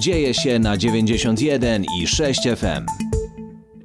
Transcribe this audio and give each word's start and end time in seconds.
Dzieje 0.00 0.34
się 0.34 0.58
na 0.58 0.76
91 0.76 1.84
i 1.98 2.06
6 2.06 2.40
FM. 2.56 2.86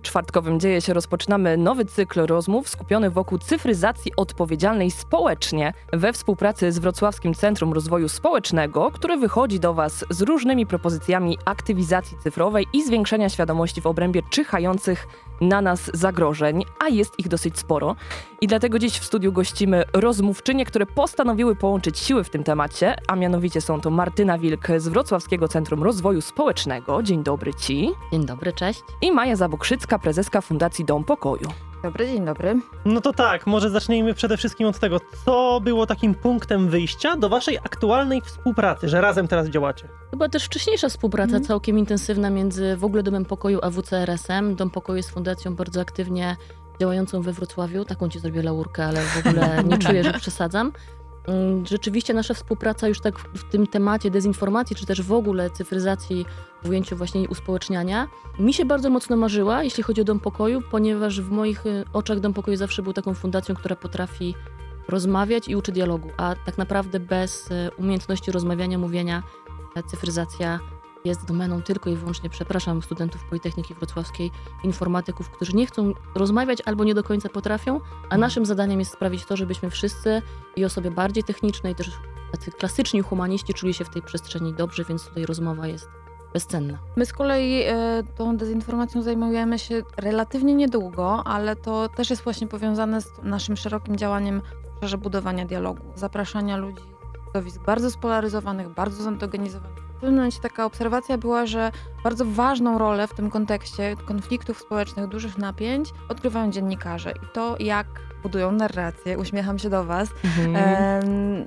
czwartkowym 0.02 0.60
dzieje 0.60 0.82
się 0.82 0.94
rozpoczynamy 0.94 1.58
nowy 1.58 1.86
cykl 1.86 2.26
rozmów 2.26 2.70
skupiony 2.70 3.10
wokół 3.10 3.38
cyfryzacji 3.38 4.12
odpowiedzialnej 4.18 4.92
społecznie 4.92 5.74
we 5.94 6.14
współpracy 6.14 6.72
z 6.72 6.80
Wrocławskim 6.80 7.34
Centrum 7.34 7.74
Rozwoju 7.74 8.10
Społecznego, 8.10 8.92
które 8.92 9.18
wychodzi 9.18 9.60
do 9.60 9.74
Was 9.74 10.06
z 10.10 10.22
różnymi 10.22 10.66
propozycjami 10.66 11.38
aktywizacji 11.46 12.18
cyfrowej 12.24 12.68
i 12.74 12.84
zwiększenia 12.84 13.30
świadomości 13.30 13.82
w 13.82 13.88
obrębie 13.88 14.22
czyhających 14.30 15.08
na 15.42 15.62
nas 15.62 15.92
zagrożeń, 15.94 16.64
a 16.80 16.90
jest 16.90 17.20
ich 17.20 17.28
dosyć 17.28 17.60
sporo. 17.60 17.96
I 18.42 18.48
dlatego 18.48 18.80
dziś 18.80 19.00
w 19.00 19.06
studiu 19.06 19.32
gościmy 19.32 19.84
rozmówczynie, 19.94 20.66
które 20.66 20.86
postanowiły 20.86 21.56
połączyć 21.56 22.00
siły 22.00 22.24
w 22.24 22.30
tym 22.30 22.44
temacie, 22.44 22.96
a 23.08 23.16
mianowicie 23.16 23.62
są 23.62 23.82
to 23.82 23.90
Martyna 23.90 24.38
Wilk 24.38 24.68
z 24.78 24.88
Wrocławskiego 24.88 25.48
Centrum 25.48 25.84
Rozwoju 25.84 26.22
Społecznego. 26.22 27.04
Dzień 27.04 27.24
dobry 27.24 27.54
Ci. 27.54 27.92
Dzień 28.12 28.26
dobry, 28.26 28.54
cześć. 28.54 28.82
I 29.02 29.12
Maja 29.12 29.36
Zabokrzycka, 29.36 30.00
prezeska 30.00 30.42
Fundacji 30.42 30.86
Dom 30.86 31.04
Pokoju. 31.04 31.48
Dobry, 31.86 32.08
dzień 32.08 32.26
dobry. 32.26 32.60
No 32.86 33.02
to 33.02 33.14
tak, 33.14 33.48
może 33.48 33.70
zacznijmy 33.70 34.14
przede 34.14 34.38
wszystkim 34.38 34.68
od 34.68 34.80
tego, 34.80 35.00
co 35.26 35.60
było 35.64 35.86
takim 35.86 36.16
punktem 36.16 36.70
wyjścia 36.70 37.18
do 37.18 37.30
waszej 37.30 37.58
aktualnej 37.58 38.22
współpracy, 38.22 38.90
że 38.90 39.02
razem 39.02 39.28
teraz 39.28 39.48
działacie. 39.48 39.88
Chyba 40.12 40.30
też 40.30 40.46
wcześniejsza 40.46 40.90
współpraca 40.90 41.26
Mhm. 41.26 41.44
całkiem 41.44 41.80
intensywna 41.80 42.30
między 42.30 42.78
w 42.78 42.84
ogóle 42.84 43.04
Domem 43.04 43.26
Pokoju 43.26 43.60
a 43.64 43.70
WCRS-em. 43.70 44.56
Dom 44.56 44.70
Pokoju 44.70 44.98
jest 44.98 45.10
fundacją 45.12 45.56
bardzo 45.56 45.82
aktywnie 45.82 46.36
działającą 46.82 47.22
we 47.22 47.34
Wrocławiu. 47.34 47.86
Taką 47.86 48.10
ci 48.10 48.20
zrobię 48.20 48.42
laurkę, 48.44 48.86
ale 48.86 49.02
w 49.02 49.28
ogóle 49.28 49.64
nie 49.64 49.78
czuję, 49.78 50.04
że 50.04 50.14
przesadzam. 50.24 50.72
Mm, 51.28 51.66
Rzeczywiście 51.66 52.14
nasza 52.14 52.34
współpraca 52.34 52.88
już 52.88 53.00
tak 53.00 53.20
w 53.20 53.52
tym 53.52 53.68
temacie 53.68 54.12
dezinformacji, 54.12 54.76
czy 54.76 54.86
też 54.86 55.02
w 55.02 55.12
ogóle 55.12 55.50
cyfryzacji 55.50 56.26
w 56.64 56.70
ujęciu 56.70 56.96
właśnie 56.96 57.30
uspołeczniania, 57.30 58.08
mi 58.40 58.54
się 58.54 58.66
bardzo 58.66 58.90
mocno 58.90 59.16
marzyła, 59.18 59.64
jeśli 59.64 59.84
chodzi 59.84 60.02
o 60.02 60.04
Dom 60.04 60.20
Pokoju, 60.20 60.62
ponieważ 60.72 61.22
w 61.22 61.32
moich 61.32 61.66
y, 61.66 61.84
oczach 61.94 62.20
Dom 62.20 62.34
Pokoju 62.34 62.58
zawsze 62.58 62.84
był 62.84 62.94
taką 62.94 63.14
fundacją, 63.14 63.56
która 63.56 63.76
potrafi 63.76 64.36
rozmawiać 64.88 65.48
i 65.48 65.56
uczy 65.56 65.72
dialogu, 65.72 66.10
a 66.18 66.36
tak 66.46 66.58
naprawdę 66.58 67.00
bez 67.00 67.52
y, 67.52 67.72
umiejętności 67.78 68.32
rozmawiania, 68.32 68.78
mówienia, 68.78 69.24
ta 69.74 69.84
cyfryzacja 69.84 70.60
jest 71.06 71.26
domeną 71.26 71.62
tylko 71.62 71.90
i 71.90 71.96
wyłącznie, 71.96 72.30
przepraszam, 72.30 72.82
studentów 72.82 73.24
Politechniki 73.24 73.74
Wrocławskiej, 73.74 74.32
informatyków, 74.64 75.30
którzy 75.30 75.54
nie 75.54 75.68
chcą 75.68 75.94
rozmawiać 76.16 76.60
albo 76.66 76.84
nie 76.84 76.94
do 76.94 77.04
końca 77.04 77.30
potrafią, 77.30 77.80
a 78.10 78.18
naszym 78.18 78.46
zadaniem 78.46 78.80
jest 78.80 78.92
sprawić 78.92 79.26
to, 79.26 79.38
żebyśmy 79.38 79.70
wszyscy 79.70 80.22
i 80.56 80.66
osoby 80.66 80.92
bardziej 80.92 81.24
techniczne 81.24 81.72
i 81.72 81.76
też 81.76 81.92
tacy 82.32 82.52
klasyczni 82.52 83.02
humaniści 83.02 83.54
czuli 83.54 83.74
się 83.74 83.86
w 83.86 83.90
tej 83.90 84.02
przestrzeni 84.02 84.54
dobrze, 84.54 84.84
więc 84.84 85.08
tutaj 85.08 85.26
rozmowa 85.26 85.68
jest 85.68 85.90
bezcenna. 86.34 86.78
My 86.96 87.06
z 87.06 87.14
kolei 87.14 87.64
e, 87.64 88.04
tą 88.18 88.38
dezinformacją 88.38 89.02
zajmujemy 89.02 89.60
się 89.60 89.84
relatywnie 89.98 90.56
niedługo, 90.56 91.24
ale 91.28 91.56
to 91.56 91.90
też 91.90 92.10
jest 92.10 92.22
właśnie 92.22 92.48
powiązane 92.48 93.02
z 93.02 93.12
naszym 93.24 93.58
szerokim 93.58 93.96
działaniem 93.96 94.42
w 94.42 94.76
obszarze 94.76 94.98
budowania 94.98 95.46
dialogu, 95.46 95.82
zapraszania 95.96 96.58
ludzi 96.58 96.96
środowisk 97.36 97.66
bardzo 97.66 97.92
spolaryzowanych, 97.92 98.70
bardzo 98.70 99.04
zantagonizowanych. 99.04 99.85
W 99.98 100.00
pewnym 100.00 100.16
momencie 100.16 100.40
taka 100.42 100.66
obserwacja 100.66 101.18
była, 101.18 101.46
że 101.46 101.72
bardzo 102.04 102.26
ważną 102.26 102.78
rolę 102.78 103.08
w 103.08 103.14
tym 103.14 103.30
kontekście 103.30 103.96
konfliktów 104.06 104.60
społecznych, 104.60 105.08
dużych 105.08 105.38
napięć 105.38 105.90
odgrywają 106.10 106.52
dziennikarze. 106.52 107.12
I 107.12 107.34
to, 107.34 107.56
jak 107.60 107.88
budują 108.24 108.52
narrację, 108.52 109.18
uśmiecham 109.18 109.60
się 109.60 109.70
do 109.70 109.84
Was, 109.84 110.10
em, 110.38 111.46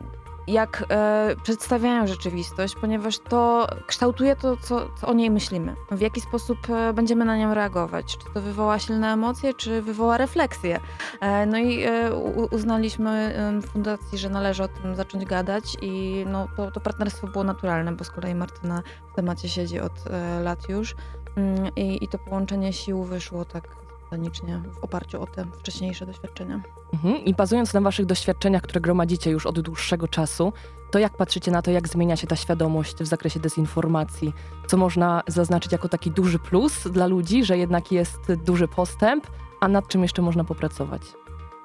jak 0.52 0.84
e, 0.90 1.36
przedstawiają 1.42 2.06
rzeczywistość, 2.06 2.74
ponieważ 2.80 3.18
to 3.18 3.66
kształtuje 3.86 4.36
to, 4.36 4.56
co, 4.56 4.88
co 5.00 5.06
o 5.06 5.12
niej 5.12 5.30
myślimy. 5.30 5.74
W 5.90 6.00
jaki 6.00 6.20
sposób 6.20 6.58
e, 6.70 6.92
będziemy 6.92 7.24
na 7.24 7.36
nią 7.36 7.54
reagować. 7.54 8.16
Czy 8.16 8.34
to 8.34 8.40
wywoła 8.40 8.78
silne 8.78 9.12
emocje, 9.12 9.54
czy 9.54 9.82
wywoła 9.82 10.16
refleksję. 10.16 10.80
E, 11.20 11.46
no 11.46 11.58
i 11.58 11.82
e, 11.82 12.14
u, 12.14 12.54
uznaliśmy 12.54 13.34
w 13.62 13.66
fundacji, 13.66 14.18
że 14.18 14.28
należy 14.28 14.62
o 14.62 14.68
tym 14.68 14.96
zacząć 14.96 15.24
gadać 15.24 15.76
i 15.82 16.24
no, 16.26 16.48
to, 16.56 16.70
to 16.70 16.80
partnerstwo 16.80 17.26
było 17.26 17.44
naturalne, 17.44 17.92
bo 17.92 18.04
z 18.04 18.10
kolei 18.10 18.34
Martyna 18.34 18.82
w 19.12 19.16
temacie 19.16 19.48
siedzi 19.48 19.80
od 19.80 19.92
e, 20.10 20.40
lat 20.40 20.68
już 20.68 20.94
Mm, 21.38 21.74
i, 21.76 22.04
i 22.04 22.08
to 22.08 22.18
połączenie 22.18 22.72
sił 22.72 23.04
wyszło 23.04 23.44
tak 23.44 23.68
spontanicznie 24.08 24.62
w 24.72 24.84
oparciu 24.84 25.22
o 25.22 25.26
te 25.26 25.46
wcześniejsze 25.58 26.06
doświadczenia. 26.06 26.60
Mhm. 26.92 27.24
I 27.24 27.34
bazując 27.34 27.74
na 27.74 27.80
waszych 27.80 28.06
doświadczeniach, 28.06 28.62
które 28.62 28.80
gromadzicie 28.80 29.30
już 29.30 29.46
od 29.46 29.60
dłuższego 29.60 30.08
czasu, 30.08 30.52
to 30.90 30.98
jak 30.98 31.16
patrzycie 31.16 31.50
na 31.50 31.62
to, 31.62 31.70
jak 31.70 31.88
zmienia 31.88 32.16
się 32.16 32.26
ta 32.26 32.36
świadomość 32.36 32.96
w 32.96 33.06
zakresie 33.06 33.40
dezinformacji? 33.40 34.32
Co 34.66 34.76
można 34.76 35.22
zaznaczyć 35.26 35.72
jako 35.72 35.88
taki 35.88 36.10
duży 36.10 36.38
plus 36.38 36.88
dla 36.88 37.06
ludzi, 37.06 37.44
że 37.44 37.58
jednak 37.58 37.92
jest 37.92 38.32
duży 38.32 38.68
postęp, 38.68 39.26
a 39.60 39.68
nad 39.68 39.88
czym 39.88 40.02
jeszcze 40.02 40.22
można 40.22 40.44
popracować? 40.44 41.02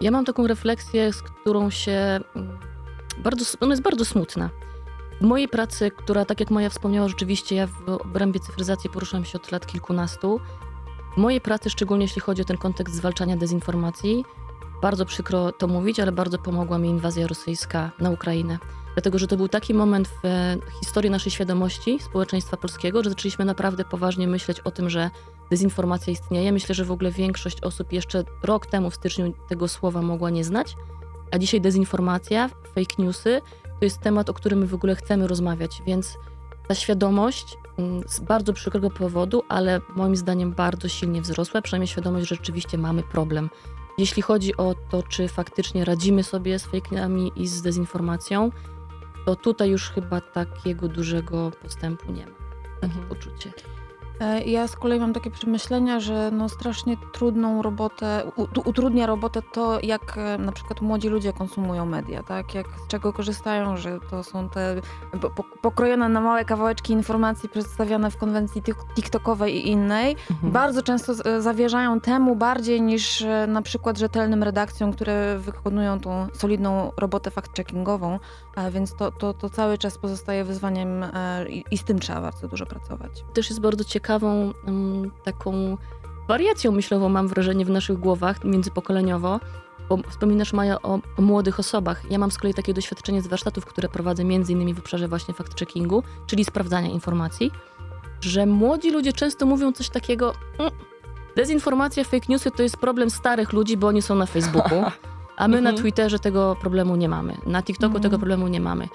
Ja 0.01 0.11
mam 0.11 0.25
taką 0.25 0.47
refleksję, 0.47 1.13
z 1.13 1.21
którą 1.21 1.69
się 1.69 2.19
mm, 2.35 2.59
bardzo, 3.23 3.45
ona 3.61 3.71
jest 3.71 3.83
bardzo 3.83 4.05
smutna. 4.05 4.49
W 5.21 5.25
mojej 5.25 5.47
pracy, 5.47 5.91
która, 5.91 6.25
tak 6.25 6.39
jak 6.39 6.51
Maja 6.51 6.69
wspomniała, 6.69 7.07
rzeczywiście 7.07 7.55
ja 7.55 7.67
w 7.67 7.89
obrębie 7.89 8.39
cyfryzacji 8.39 8.89
poruszam 8.89 9.25
się 9.25 9.37
od 9.37 9.51
lat 9.51 9.65
kilkunastu. 9.65 10.39
W 11.13 11.17
mojej 11.17 11.41
pracy, 11.41 11.69
szczególnie 11.69 12.03
jeśli 12.03 12.21
chodzi 12.21 12.41
o 12.41 12.45
ten 12.45 12.57
kontekst 12.57 12.95
zwalczania 12.95 13.37
dezinformacji, 13.37 14.25
bardzo 14.81 15.05
przykro 15.05 15.51
to 15.51 15.67
mówić, 15.67 15.99
ale 15.99 16.11
bardzo 16.11 16.37
pomogła 16.37 16.77
mi 16.77 16.89
inwazja 16.89 17.27
rosyjska 17.27 17.91
na 17.99 18.09
Ukrainę. 18.09 18.57
Dlatego, 18.93 19.19
że 19.19 19.27
to 19.27 19.37
był 19.37 19.47
taki 19.47 19.73
moment 19.73 20.07
w 20.07 20.25
e, 20.25 20.57
historii 20.79 21.11
naszej 21.11 21.31
świadomości 21.31 21.99
społeczeństwa 21.99 22.57
polskiego, 22.57 23.03
że 23.03 23.09
zaczęliśmy 23.09 23.45
naprawdę 23.45 23.85
poważnie 23.85 24.27
myśleć 24.27 24.59
o 24.59 24.71
tym, 24.71 24.89
że 24.89 25.09
dezinformacja 25.49 26.13
istnieje. 26.13 26.51
Myślę, 26.51 26.75
że 26.75 26.85
w 26.85 26.91
ogóle 26.91 27.11
większość 27.11 27.61
osób 27.61 27.93
jeszcze 27.93 28.23
rok 28.43 28.65
temu 28.65 28.89
w 28.89 28.95
styczniu 28.95 29.33
tego 29.49 29.67
słowa 29.67 30.01
mogła 30.01 30.29
nie 30.29 30.43
znać, 30.43 30.75
a 31.31 31.37
dzisiaj 31.37 31.61
dezinformacja, 31.61 32.49
fake 32.49 32.95
newsy 32.97 33.41
to 33.79 33.85
jest 33.85 34.01
temat, 34.01 34.29
o 34.29 34.33
którym 34.33 34.59
my 34.59 34.67
w 34.67 34.73
ogóle 34.73 34.95
chcemy 34.95 35.27
rozmawiać, 35.27 35.81
więc 35.85 36.17
ta 36.67 36.75
świadomość 36.75 37.57
mm, 37.77 38.03
z 38.07 38.19
bardzo 38.19 38.53
przykrego 38.53 38.89
powodu, 38.89 39.43
ale 39.49 39.81
moim 39.95 40.15
zdaniem 40.15 40.51
bardzo 40.51 40.87
silnie 40.87 41.21
wzrosła, 41.21 41.61
przynajmniej 41.61 41.87
świadomość, 41.87 42.27
że 42.27 42.35
rzeczywiście 42.35 42.77
mamy 42.77 43.03
problem. 43.03 43.49
Jeśli 43.97 44.21
chodzi 44.21 44.57
o 44.57 44.75
to, 44.91 45.03
czy 45.03 45.27
faktycznie 45.27 45.85
radzimy 45.85 46.23
sobie 46.23 46.59
z 46.59 46.67
fake'ami 46.67 47.31
i 47.35 47.47
z 47.47 47.61
dezinformacją, 47.61 48.51
to 49.25 49.35
tutaj 49.35 49.69
już 49.69 49.89
chyba 49.89 50.21
takiego 50.21 50.87
dużego 50.87 51.51
postępu 51.61 52.11
nie 52.11 52.25
ma. 52.25 52.31
Takie 52.81 52.93
Mhm. 52.93 53.07
poczucie. 53.09 53.53
E, 54.19 54.43
Ja 54.43 54.67
z 54.67 54.75
kolei 54.75 54.99
mam 54.99 55.13
takie 55.13 55.31
przemyślenia, 55.31 55.99
że 55.99 56.31
no 56.33 56.49
strasznie 56.49 56.97
trudną 57.13 57.61
robotę, 57.61 58.23
utrudnia 58.65 59.05
robotę 59.05 59.41
to, 59.53 59.79
jak 59.83 60.17
e, 60.17 60.37
na 60.37 60.51
przykład 60.51 60.81
młodzi 60.81 61.09
ludzie 61.09 61.33
konsumują 61.33 61.85
media, 61.85 62.23
tak? 62.23 62.55
Jak, 62.55 62.67
z 62.85 62.87
czego 62.87 63.13
korzystają, 63.13 63.77
że 63.77 63.99
to 64.09 64.23
są 64.23 64.49
te 64.49 64.81
po- 65.21 65.29
po- 65.29 65.43
pokrojone 65.61 66.09
na 66.09 66.21
małe 66.21 66.45
kawałeczki 66.45 66.93
informacji 66.93 67.49
przedstawiane 67.49 68.11
w 68.11 68.17
konwencji 68.17 68.61
tik- 68.61 68.93
TikTokowej 68.95 69.55
i 69.57 69.67
innej. 69.71 70.15
Mhm. 70.31 70.51
Bardzo 70.53 70.83
często 70.83 71.13
e, 71.25 71.41
zawierzają 71.41 72.01
temu 72.01 72.35
bardziej 72.35 72.81
niż 72.81 73.25
na 73.47 73.61
przykład 73.61 73.97
rzetelnym 73.97 74.43
redakcjom, 74.43 74.93
które 74.93 75.37
wykonują 75.39 75.99
tą 75.99 76.27
solidną 76.33 76.91
robotę 76.97 77.29
fact-checkingową, 77.29 78.19
więc 78.71 78.95
to, 78.95 79.11
to, 79.11 79.33
to 79.33 79.49
cały 79.49 79.77
czas 79.77 79.97
pozostaje 79.97 80.43
wyzwaniem 80.43 81.05
i, 81.49 81.63
i 81.71 81.77
z 81.77 81.83
tym 81.83 81.99
trzeba 81.99 82.21
bardzo 82.21 82.47
dużo 82.47 82.65
pracować. 82.65 83.11
też 83.33 83.49
jest 83.49 83.61
bardzo 83.61 83.83
ciekawą 84.07 84.53
mm, 84.67 85.11
taką 85.23 85.77
wariacją 86.27 86.71
myślową, 86.71 87.09
mam 87.09 87.27
wrażenie, 87.27 87.65
w 87.65 87.69
naszych 87.69 87.97
głowach 87.99 88.43
międzypokoleniowo. 88.43 89.39
Bo 89.89 89.97
wspominasz, 90.09 90.53
Maja, 90.53 90.81
o, 90.81 90.99
o 91.17 91.21
młodych 91.21 91.59
osobach. 91.59 92.11
Ja 92.11 92.17
mam 92.19 92.31
z 92.31 92.37
kolei 92.37 92.53
takie 92.53 92.73
doświadczenie 92.73 93.21
z 93.21 93.27
warsztatów, 93.27 93.65
które 93.65 93.89
prowadzę 93.89 94.23
między 94.23 94.51
innymi 94.53 94.73
w 94.73 94.79
obszarze 94.79 95.07
właśnie 95.07 95.33
fact-checkingu, 95.33 96.01
czyli 96.27 96.45
sprawdzania 96.45 96.89
informacji, 96.89 97.51
że 98.21 98.45
młodzi 98.45 98.91
ludzie 98.91 99.13
często 99.13 99.45
mówią 99.45 99.71
coś 99.73 99.89
takiego 99.89 100.33
"Mm, 100.59 100.71
dezinformacja, 101.35 102.03
fake 102.03 102.25
newsy 102.29 102.51
to 102.51 102.63
jest 102.63 102.77
problem 102.77 103.09
starych 103.09 103.53
ludzi, 103.53 103.77
bo 103.77 103.87
oni 103.87 104.01
są 104.01 104.15
na 104.15 104.25
Facebooku, 104.25 104.83
a 105.37 105.47
my 105.47 105.61
na 105.61 105.69
Mhm. 105.69 105.77
Twitterze 105.77 106.19
tego 106.19 106.55
problemu 106.61 106.95
nie 106.95 107.09
mamy. 107.09 107.37
Na 107.45 107.63
TikToku 107.63 107.95
Mhm. 107.95 108.03
tego 108.03 108.17
problemu 108.17 108.47
nie 108.47 108.59
mamy. 108.59 108.87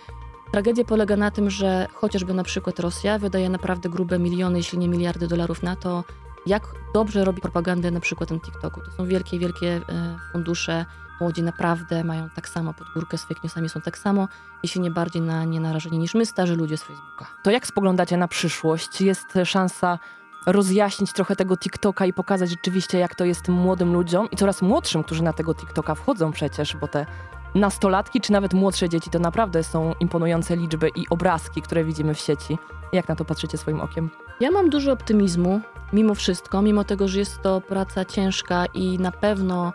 Tragedia 0.52 0.84
polega 0.84 1.16
na 1.16 1.30
tym, 1.30 1.50
że 1.50 1.86
chociażby 1.94 2.34
na 2.34 2.44
przykład 2.44 2.80
Rosja 2.80 3.18
wydaje 3.18 3.48
naprawdę 3.48 3.88
grube 3.88 4.18
miliony, 4.18 4.58
jeśli 4.58 4.78
nie 4.78 4.88
miliardy 4.88 5.28
dolarów 5.28 5.62
na 5.62 5.76
to, 5.76 6.04
jak 6.46 6.62
dobrze 6.94 7.24
robi 7.24 7.40
propagandę 7.40 7.90
na 7.90 8.00
przykład 8.00 8.30
na 8.30 8.40
TikToku. 8.40 8.80
To 8.80 8.90
są 8.90 9.06
wielkie, 9.06 9.38
wielkie 9.38 9.80
e, 9.88 10.16
fundusze. 10.32 10.84
Młodzi 11.20 11.42
naprawdę 11.42 12.04
mają 12.04 12.30
tak 12.30 12.48
samo 12.48 12.74
pod 12.74 12.86
górkę 12.94 13.18
z 13.18 13.24
fake 13.24 13.40
newsami, 13.44 13.68
są 13.68 13.80
tak 13.80 13.98
samo, 13.98 14.28
jeśli 14.62 14.80
nie 14.80 14.90
bardziej 14.90 15.22
na 15.22 15.44
nie 15.44 15.60
narażeni 15.60 15.98
niż 15.98 16.14
my, 16.14 16.26
starzy 16.26 16.56
ludzie 16.56 16.76
z 16.76 16.82
Facebooka. 16.82 17.26
To 17.42 17.50
jak 17.50 17.66
spoglądacie 17.66 18.16
na 18.16 18.28
przyszłość? 18.28 19.00
Jest 19.00 19.26
szansa 19.44 19.98
rozjaśnić 20.46 21.12
trochę 21.12 21.36
tego 21.36 21.56
TikToka 21.56 22.06
i 22.06 22.12
pokazać 22.12 22.50
rzeczywiście, 22.50 22.98
jak 22.98 23.14
to 23.14 23.24
jest 23.24 23.48
młodym 23.48 23.92
ludziom 23.92 24.30
i 24.30 24.36
coraz 24.36 24.62
młodszym, 24.62 25.04
którzy 25.04 25.22
na 25.22 25.32
tego 25.32 25.54
TikToka 25.54 25.94
wchodzą 25.94 26.32
przecież, 26.32 26.76
bo 26.76 26.88
te 26.88 27.06
nastolatki 27.54 28.20
czy 28.20 28.32
nawet 28.32 28.54
młodsze 28.54 28.88
dzieci. 28.88 29.10
To 29.10 29.18
naprawdę 29.18 29.64
są 29.64 29.94
imponujące 30.00 30.56
liczby 30.56 30.88
i 30.88 31.06
obrazki, 31.10 31.62
które 31.62 31.84
widzimy 31.84 32.14
w 32.14 32.20
sieci. 32.20 32.58
Jak 32.92 33.08
na 33.08 33.16
to 33.16 33.24
patrzycie 33.24 33.58
swoim 33.58 33.80
okiem? 33.80 34.10
Ja 34.40 34.50
mam 34.50 34.70
dużo 34.70 34.92
optymizmu, 34.92 35.60
mimo 35.92 36.14
wszystko, 36.14 36.62
mimo 36.62 36.84
tego, 36.84 37.08
że 37.08 37.18
jest 37.18 37.42
to 37.42 37.60
praca 37.60 38.04
ciężka 38.04 38.66
i 38.74 38.98
na 38.98 39.12
pewno 39.12 39.72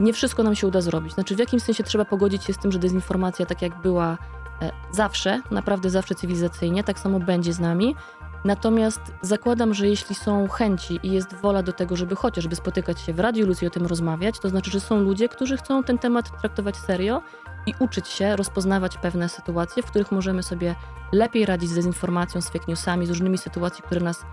nie 0.00 0.12
wszystko 0.12 0.42
nam 0.42 0.54
się 0.54 0.66
uda 0.66 0.80
zrobić. 0.80 1.14
Znaczy, 1.14 1.36
w 1.36 1.38
jakimś 1.38 1.62
sensie 1.62 1.84
trzeba 1.84 2.04
pogodzić 2.04 2.44
się 2.44 2.52
z 2.52 2.58
tym, 2.58 2.72
że 2.72 2.78
dezinformacja, 2.78 3.46
tak 3.46 3.62
jak 3.62 3.80
była 3.80 4.18
e, 4.62 4.72
zawsze, 4.90 5.40
naprawdę 5.50 5.90
zawsze 5.90 6.14
cywilizacyjnie, 6.14 6.84
tak 6.84 6.98
samo 6.98 7.20
będzie 7.20 7.52
z 7.52 7.60
nami. 7.60 7.96
Natomiast 8.44 9.00
zakładam, 9.22 9.74
że 9.74 9.88
jeśli 9.88 10.14
są 10.14 10.48
chęci 10.48 11.00
i 11.02 11.12
jest 11.12 11.34
wola 11.34 11.62
do 11.62 11.72
tego, 11.72 11.96
żeby 11.96 12.16
chociażby 12.16 12.56
spotykać 12.56 13.00
się 13.00 13.12
w 13.12 13.20
Radiu 13.20 13.46
Luz 13.46 13.62
i 13.62 13.66
o 13.66 13.70
tym 13.70 13.86
rozmawiać, 13.86 14.38
to 14.38 14.48
znaczy, 14.48 14.70
że 14.70 14.80
są 14.80 15.00
ludzie, 15.00 15.28
którzy 15.28 15.56
chcą 15.56 15.82
ten 15.82 15.98
temat 15.98 16.40
traktować 16.40 16.76
serio 16.76 17.22
i 17.66 17.74
uczyć 17.78 18.08
się 18.08 18.36
rozpoznawać 18.36 18.96
pewne 18.96 19.28
sytuacje, 19.28 19.82
w 19.82 19.86
których 19.86 20.12
możemy 20.12 20.42
sobie 20.42 20.74
lepiej 21.12 21.46
radzić 21.46 21.70
z 21.70 21.74
dezinformacją, 21.74 22.40
z 22.40 22.48
fake 22.48 22.64
newsami, 22.68 23.06
z 23.06 23.08
różnymi 23.08 23.38
sytuacjami, 23.38 23.82
które 23.86 24.00
nas 24.00 24.24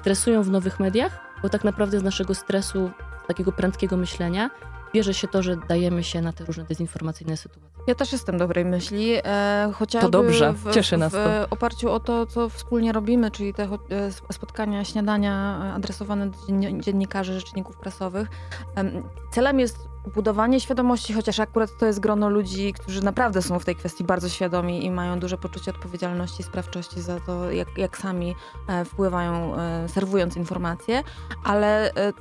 stresują 0.00 0.42
w 0.42 0.50
nowych 0.50 0.80
mediach, 0.80 1.20
bo 1.42 1.48
tak 1.48 1.64
naprawdę 1.64 2.00
z 2.00 2.02
naszego 2.02 2.34
stresu, 2.34 2.90
takiego 3.26 3.52
prędkiego 3.52 3.96
myślenia, 3.96 4.50
bierze 4.94 5.14
się 5.14 5.28
to, 5.28 5.42
że 5.42 5.56
dajemy 5.56 6.04
się 6.04 6.20
na 6.20 6.32
te 6.32 6.44
różne 6.44 6.64
dezinformacyjne 6.64 7.36
sytuacje. 7.36 7.73
Ja 7.86 7.94
też 7.94 8.12
jestem 8.12 8.38
dobrej 8.38 8.64
myśli, 8.64 9.14
e, 9.24 9.70
chociażby 9.74 10.06
To 10.10 10.22
dobrze, 10.22 10.52
w, 10.52 10.70
cieszy 10.74 10.96
nas 10.96 11.12
w 11.12 11.16
to. 11.16 11.46
oparciu 11.50 11.90
o 11.90 12.00
to, 12.00 12.26
co 12.26 12.48
wspólnie 12.48 12.92
robimy, 12.92 13.30
czyli 13.30 13.54
te 13.54 13.62
e, 13.62 14.12
spotkania, 14.32 14.84
śniadania 14.84 15.60
e, 15.64 15.72
adresowane 15.72 16.26
do 16.30 16.38
dzienni- 16.38 16.80
dziennikarzy, 16.80 17.32
rzeczników 17.40 17.76
prasowych. 17.76 18.28
Em, 18.74 19.02
Celem 19.30 19.60
jest 19.60 19.88
budowanie 20.14 20.60
świadomości, 20.60 21.12
chociaż 21.12 21.40
akurat 21.40 21.70
to 21.78 21.86
jest 21.86 22.00
grono 22.00 22.28
ludzi, 22.30 22.72
którzy 22.72 23.04
naprawdę 23.04 23.42
są 23.42 23.58
w 23.58 23.64
tej 23.64 23.76
kwestii 23.76 24.04
bardzo 24.04 24.28
świadomi 24.28 24.84
i 24.86 24.90
mają 24.90 25.18
duże 25.20 25.38
poczucie 25.38 25.70
odpowiedzialności 25.70 26.40
i 26.40 26.44
sprawczości 26.44 27.00
za 27.00 27.20
to, 27.20 27.50
jak, 27.50 27.68
jak 27.78 27.98
sami 27.98 28.34
e, 28.68 28.84
wpływają, 28.84 29.56
e, 29.56 29.88
serwując 29.88 30.36
informacje, 30.36 31.02
ale 31.44 31.94
e, 31.94 32.12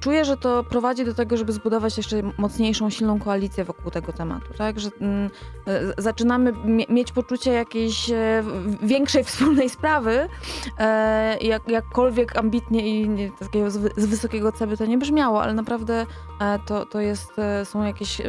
czuję, 0.00 0.24
że 0.24 0.36
to 0.36 0.64
prowadzi 0.64 1.04
do 1.04 1.14
tego, 1.14 1.36
żeby 1.36 1.52
zbudować 1.52 1.96
jeszcze 1.96 2.22
mocniejszą, 2.38 2.90
silną 2.90 3.18
koalicję 3.20 3.64
wokół 3.64 3.90
tego 3.90 4.12
tematu, 4.12 4.54
tak? 4.58 4.80
Że 4.80 4.90
mm, 5.00 5.30
e, 5.66 6.02
zaczynamy 6.02 6.52
mie- 6.52 6.86
mieć 6.88 7.12
poczucie 7.12 7.52
jakiejś 7.52 8.10
e, 8.10 8.42
większej 8.82 9.24
wspólnej 9.24 9.70
sprawy, 9.70 10.28
e, 10.78 11.38
jak, 11.38 11.68
jakkolwiek 11.68 12.36
ambitnie 12.36 12.88
i 12.88 13.08
nie, 13.08 13.30
takiego 13.30 13.70
z, 13.70 13.92
z 13.96 14.06
wysokiego 14.06 14.52
ceby 14.52 14.76
to 14.76 14.86
nie 14.86 14.98
brzmiało, 14.98 15.42
ale 15.42 15.54
naprawdę 15.54 16.06
e, 16.40 16.58
to, 16.66 16.86
to 16.86 17.00
jest, 17.00 17.38
e, 17.38 17.64
są 17.64 17.82
jakieś 17.84 18.22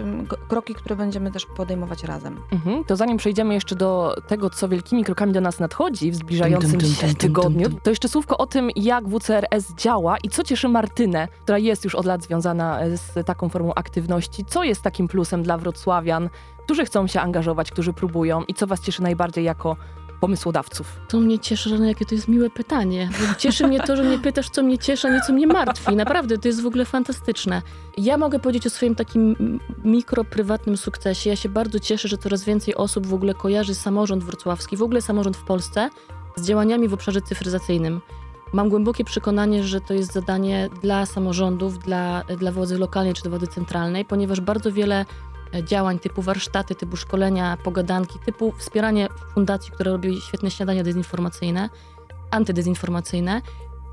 kroki, 0.48 0.76
które 0.76 0.96
będziemy 0.96 1.32
też 1.32 1.46
podejmować 1.46 2.04
razem. 2.04 2.40
Mhm. 2.52 2.84
To 2.84 2.96
zanim 2.96 3.18
przejdziemy 3.18 3.54
jeszcze 3.54 3.76
do 3.76 4.16
tego, 4.28 4.50
co 4.50 4.68
wielkimi 4.70 5.04
krokami 5.04 5.34
do 5.34 5.42
nas 5.42 5.60
nadchodzi 5.60 6.12
w 6.12 6.16
zbliżającym 6.16 6.82
się 6.82 7.16
tygodniu, 7.16 7.70
to 7.84 7.90
jeszcze 7.90 8.10
słówko 8.10 8.38
o 8.38 8.46
tym, 8.46 8.70
jak 8.76 9.08
WCRS 9.08 9.74
działa 9.78 10.18
i 10.24 10.30
co 10.30 10.44
cieszy 10.44 10.68
Martynę, 10.70 11.28
która 11.44 11.58
jest 11.68 11.84
już 11.84 11.96
od 11.96 12.06
lat 12.06 12.24
związana 12.24 12.80
e, 12.82 12.98
z 12.98 13.26
taką 13.26 13.50
formą 13.50 13.74
aktywności. 13.74 14.46
Co 14.46 14.64
jest 14.64 14.82
takim 14.82 15.08
plusem 15.08 15.44
dla 15.44 15.58
wrocławian, 15.58 16.30
którzy 16.64 16.86
chcą 16.86 17.08
się 17.08 17.22
angażować, 17.22 17.72
którzy 17.72 17.94
próbują 17.94 18.44
i 18.44 18.54
co 18.54 18.68
was 18.68 18.82
cieszy 18.82 19.02
najbardziej 19.02 19.44
jako 19.46 19.76
pomysłodawców? 20.20 21.00
To 21.08 21.20
mnie 21.20 21.40
cieszy, 21.40 21.70
że 21.70 21.88
jakie 21.88 22.06
to 22.06 22.16
jest 22.16 22.28
miłe 22.28 22.50
pytanie. 22.50 23.10
Cieszy 23.38 23.68
mnie 23.68 23.80
to, 23.80 23.96
że 23.96 24.04
mnie 24.04 24.20
pytasz, 24.20 24.50
co 24.50 24.64
mnie 24.64 24.78
cieszy, 24.78 25.08
a 25.08 25.12
nie 25.12 25.22
co 25.22 25.34
mnie 25.34 25.48
martwi. 25.48 25.96
Naprawdę, 25.96 26.38
to 26.38 26.48
jest 26.48 26.62
w 26.62 26.66
ogóle 26.66 26.86
fantastyczne. 26.86 27.62
Ja 27.98 28.18
mogę 28.18 28.40
powiedzieć 28.40 28.68
o 28.68 28.70
swoim 28.70 28.96
takim 28.96 29.36
m- 29.40 29.60
mikro, 29.84 30.24
prywatnym 30.24 30.78
sukcesie. 30.78 31.30
Ja 31.30 31.36
się 31.36 31.50
bardzo 31.50 31.80
cieszę, 31.80 32.08
że 32.08 32.18
coraz 32.18 32.44
więcej 32.44 32.76
osób 32.76 33.08
w 33.08 33.14
ogóle 33.14 33.34
kojarzy 33.34 33.76
samorząd 33.76 34.24
wrocławski, 34.24 34.78
w 34.78 34.84
ogóle 34.84 35.02
samorząd 35.02 35.38
w 35.38 35.44
Polsce 35.44 35.90
z 36.36 36.48
działaniami 36.48 36.88
w 36.88 36.94
obszarze 36.94 37.22
cyfryzacyjnym. 37.22 38.02
Mam 38.54 38.70
głębokie 38.70 39.04
przekonanie, 39.04 39.64
że 39.64 39.82
to 39.82 39.94
jest 39.94 40.14
zadanie 40.14 40.70
dla 40.82 41.06
samorządów, 41.06 41.80
dla, 41.80 42.24
dla 42.40 42.52
władzy 42.52 42.78
lokalnej 42.78 43.14
czy 43.14 43.30
władzy 43.30 43.48
centralnej, 43.48 44.06
ponieważ 44.06 44.42
bardzo 44.42 44.72
wiele 44.72 45.06
e, 45.54 45.64
działań 45.64 46.00
typu 46.00 46.22
warsztaty, 46.22 46.76
typu 46.76 46.98
szkolenia, 46.98 47.58
pogadanki, 47.64 48.20
typu 48.26 48.52
wspieranie 48.52 49.08
fundacji, 49.34 49.72
które 49.72 49.92
robi 49.92 50.22
świetne 50.22 50.52
śniadania 50.52 50.84
dezinformacyjne, 50.84 51.70
antydezinformacyjne, 52.32 53.42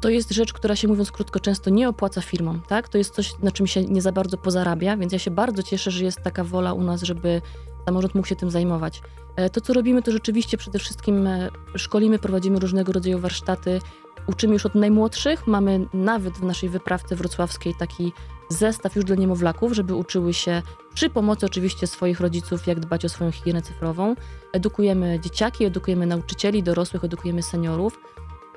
to 0.01 0.09
jest 0.09 0.33
rzecz, 0.33 0.53
która 0.53 0.77
się 0.77 0.89
mówiąc 0.89 1.13
krótko 1.13 1.41
często 1.41 1.71
nie 1.71 1.89
opłaca 1.89 2.21
firmom, 2.21 2.61
tak? 2.69 2.89
To 2.89 2.99
jest 2.99 3.15
coś, 3.15 3.39
na 3.39 3.51
czym 3.51 3.67
się 3.67 3.85
nie 3.85 4.03
za 4.03 4.13
bardzo 4.13 4.37
pozarabia, 4.39 4.97
więc 4.97 5.13
ja 5.13 5.19
się 5.19 5.31
bardzo 5.31 5.63
cieszę, 5.63 5.91
że 5.91 6.05
jest 6.05 6.23
taka 6.23 6.45
wola 6.45 6.73
u 6.73 6.83
nas, 6.83 7.03
żeby 7.03 7.43
samorząd 7.85 8.15
mógł 8.15 8.29
się 8.29 8.37
tym 8.37 8.51
zajmować. 8.51 9.03
E, 9.37 9.51
To, 9.51 9.61
co 9.61 9.73
robimy, 9.73 10.03
to 10.03 10.13
rzeczywiście 10.13 10.57
przede 10.57 10.79
wszystkim 10.79 11.27
e, 11.27 11.49
szkolimy, 11.77 12.19
prowadzimy 12.19 12.61
różnego 12.61 12.93
rodzaju 12.93 13.19
warsztaty, 13.19 13.81
uczymy 14.27 14.53
już 14.53 14.67
od 14.67 14.75
najmłodszych. 14.75 15.47
Mamy 15.47 15.87
nawet 15.93 16.35
w 16.35 16.43
naszej 16.43 16.69
wyprawce 16.69 17.17
wrocławskiej 17.17 17.75
taki 17.75 18.13
zestaw 18.49 18.97
już 18.97 19.05
dla 19.05 19.17
niemowlaków, 19.17 19.73
żeby 19.73 19.95
uczyły 19.95 20.35
się 20.35 20.63
przy 20.95 21.11
pomocy 21.11 21.47
oczywiście 21.47 21.87
swoich 21.87 22.21
rodziców, 22.21 22.67
jak 22.67 22.81
dbać 22.81 23.05
o 23.05 23.09
swoją 23.09 23.31
higienę 23.31 23.63
cyfrową. 23.63 24.15
Edukujemy 24.53 25.21
dzieciaki, 25.21 25.65
edukujemy 25.65 26.07
nauczycieli, 26.07 26.63
dorosłych, 26.63 27.05
edukujemy 27.05 27.43
seniorów. 27.43 28.01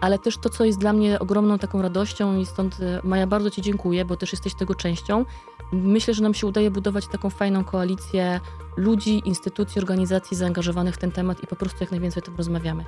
Ale 0.01 0.19
też 0.19 0.37
to, 0.37 0.49
co 0.49 0.65
jest 0.65 0.79
dla 0.79 0.93
mnie 0.93 1.19
ogromną 1.19 1.59
taką 1.59 1.81
radością 1.81 2.37
i 2.37 2.45
stąd 2.45 2.79
e, 2.79 3.01
Maja 3.03 3.27
bardzo 3.27 3.49
Ci 3.49 3.61
dziękuję, 3.61 4.05
bo 4.05 4.17
też 4.17 4.31
jesteś 4.31 4.55
tego 4.55 4.75
częścią. 4.75 5.25
Myślę, 5.71 6.13
że 6.13 6.23
nam 6.23 6.33
się 6.33 6.47
udaje 6.47 6.71
budować 6.71 7.07
taką 7.07 7.29
fajną 7.29 7.63
koalicję 7.63 8.39
ludzi, 8.77 9.21
instytucji, 9.25 9.81
organizacji 9.81 10.37
zaangażowanych 10.37 10.95
w 10.95 10.97
ten 10.97 11.11
temat 11.11 11.43
i 11.43 11.47
po 11.47 11.55
prostu 11.55 11.77
jak 11.81 11.91
najwięcej 11.91 12.23
o 12.23 12.25
tym 12.25 12.35
rozmawiamy. 12.35 12.85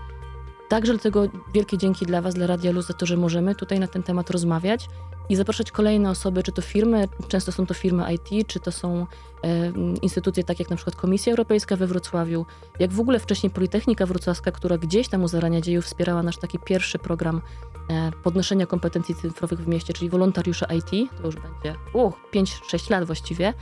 Także 0.70 0.94
dlatego 0.94 1.24
wielkie 1.54 1.78
dzięki 1.78 2.06
dla 2.06 2.22
Was, 2.22 2.34
dla 2.34 2.48
Radia 2.48 2.72
Luz 2.72 2.88
za 2.88 2.94
to, 2.94 3.06
że 3.06 3.18
możemy 3.18 3.56
tutaj 3.56 3.80
na 3.80 3.88
ten 3.88 4.04
temat 4.04 4.30
rozmawiać 4.30 4.90
i 5.30 5.36
zapraszać 5.36 5.72
kolejne 5.72 6.10
osoby, 6.10 6.44
czy 6.44 6.52
to 6.52 6.62
firmy, 6.62 7.08
często 7.28 7.52
są 7.52 7.66
to 7.66 7.74
firmy 7.74 8.14
IT, 8.14 8.48
czy 8.48 8.60
to 8.60 8.72
są 8.72 9.08
e, 9.44 9.72
instytucje 10.02 10.44
takie 10.44 10.64
jak 10.64 10.70
na 10.70 10.76
przykład 10.76 10.96
Komisja 10.96 11.32
Europejska 11.32 11.76
we 11.76 11.88
Wrocławiu, 11.88 12.46
jak 12.80 12.94
w 12.94 13.00
ogóle 13.00 13.20
wcześniej 13.20 13.50
Politechnika 13.50 14.06
Wrocławska, 14.06 14.52
która 14.52 14.78
gdzieś 14.78 15.08
tam 15.08 15.24
u 15.24 15.28
zarania 15.28 15.62
dziejów 15.62 15.86
wspierała 15.86 16.24
nasz 16.24 16.38
taki 16.38 16.60
pierwszy 16.60 17.00
program 17.00 17.42
e, 17.90 18.12
podnoszenia 18.24 18.66
kompetencji 18.66 19.16
cyfrowych 19.16 19.60
w 19.60 19.68
mieście, 19.68 19.94
czyli 19.94 20.10
wolontariusze 20.10 20.68
IT, 20.78 21.12
to 21.18 21.26
już 21.26 21.36
będzie 21.36 21.76
uch, 21.94 22.14
5-6 22.34 22.92
lat 22.92 23.06
właściwie, 23.06 23.54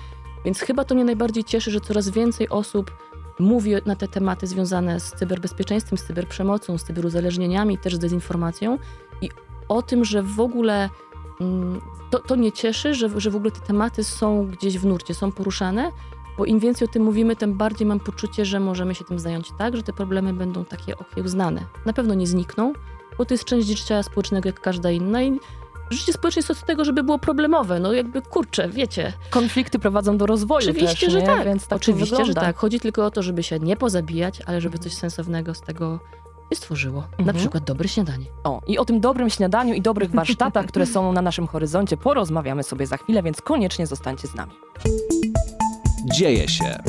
więc 0.45 0.60
chyba 0.60 0.86
to 0.86 0.95
mnie 0.95 1.06
najbardziej 1.06 1.44
cieszy, 1.44 1.71
że 1.71 1.81
coraz 1.81 2.10
więcej 2.10 2.50
osób 2.50 2.92
mówi 3.39 3.72
na 3.86 3.95
te 3.95 4.07
tematy 4.07 4.48
związane 4.48 5.00
z 5.00 5.12
cyberbezpieczeństwem, 5.12 5.98
z 5.98 6.04
cyberprzemocą, 6.04 6.78
z 6.78 6.84
cyberuzależnieniami, 6.84 7.78
też 7.78 7.95
z 7.95 8.00
dezinformacją 8.00 8.78
i 9.22 9.30
o 9.69 9.81
tym, 9.81 10.06
że 10.06 10.24
w 10.24 10.39
ogóle 10.39 10.89
mm, 11.41 11.82
to, 12.10 12.20
to 12.20 12.36
mnie 12.36 12.51
cieszy, 12.51 12.94
że, 12.94 13.20
że 13.20 13.32
w 13.32 13.36
ogóle 13.36 13.51
te 13.51 13.60
tematy 13.60 14.03
są 14.03 14.48
gdzieś 14.48 14.77
w 14.77 14.86
nurcie, 14.86 15.13
są 15.13 15.32
poruszane, 15.32 15.91
bo 16.38 16.46
im 16.46 16.60
więcej 16.60 16.88
o 16.88 16.91
tym 16.91 17.03
mówimy, 17.03 17.36
tym 17.36 17.53
bardziej 17.53 17.88
mam 17.88 18.00
poczucie, 18.00 18.46
że 18.46 18.60
możemy 18.60 18.96
się 18.96 19.06
tym 19.06 19.20
zająć 19.20 19.51
tak, 19.58 19.75
że 19.75 19.84
te 19.84 19.94
problemy 19.94 20.34
będą 20.34 20.65
takie 20.65 20.98
okiełznane. 20.98 21.65
Na 21.86 21.94
pewno 21.94 22.13
nie 22.13 22.27
znikną, 22.27 22.74
bo 23.17 23.25
to 23.25 23.34
jest 23.34 23.46
część 23.46 23.67
życia 23.67 24.03
społecznego 24.03 24.50
jak 24.50 24.60
każda 24.60 24.91
inna 24.91 25.24
i 25.24 25.39
życie 25.89 26.13
społeczne 26.13 26.39
jest 26.39 26.51
od 26.51 26.65
tego, 26.65 26.86
żeby 26.86 27.03
było 27.03 27.20
problemowe. 27.20 27.79
No 27.79 27.94
jakby 27.94 28.22
kurczę, 28.22 28.70
wiecie. 28.70 29.13
Konflikty 29.29 29.79
prowadzą 29.79 30.17
do 30.17 30.25
rozwoju 30.25 30.70
Oczywiście, 30.70 31.06
też, 31.06 31.13
że 31.13 31.20
nie? 31.22 31.25
tak. 31.27 31.46
Więc 31.46 31.67
tak 31.67 31.75
Oczywiście, 31.77 32.15
to 32.17 32.25
że 32.25 32.34
tak. 32.34 32.58
Chodzi 32.58 32.79
tylko 32.79 33.06
o 33.06 33.12
to, 33.12 33.24
żeby 33.24 33.44
się 33.44 33.60
nie 33.60 33.77
pozabijać, 33.77 34.39
ale 34.46 34.62
żeby 34.62 34.77
coś 34.77 34.94
sensownego 34.94 35.53
z 35.53 35.62
tego 35.62 36.00
się 36.50 36.56
stworzyło. 36.56 37.01
Na 37.01 37.17
Mhm. 37.20 37.38
przykład 37.38 37.63
dobre 37.63 37.88
śniadanie. 37.88 38.25
O, 38.44 38.62
i 38.67 38.77
o 38.77 38.86
tym 38.86 39.00
dobrym 39.00 39.29
śniadaniu 39.29 39.74
i 39.74 39.82
dobrych 39.82 40.12
warsztatach, 40.12 40.65
które 40.65 40.86
są 40.86 41.12
na 41.13 41.22
naszym 41.22 41.48
horyzoncie, 41.48 41.98
porozmawiamy 41.98 42.63
sobie 42.63 42.88
za 42.88 42.98
chwilę, 42.98 43.24
więc 43.24 43.41
koniecznie 43.41 43.88
zostańcie 43.88 44.27
z 44.27 44.36
nami. 44.36 44.51
Dzieje 46.13 46.48
się. 46.48 46.79